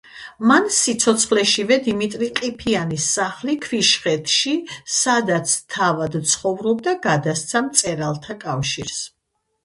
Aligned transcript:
მან 0.49 0.63
სიცოცხლეშივე 0.75 1.75
დიმიტრი 1.87 2.29
ყიფიანის 2.39 3.03
სახლი 3.17 3.55
ქვიშხეთში, 3.65 4.53
სადაც 4.93 5.53
თავად 5.75 6.17
ცხოვრობდა, 6.31 6.95
გადასცა 7.05 7.63
მწერალთა 7.67 8.37
კავშირს. 8.45 8.99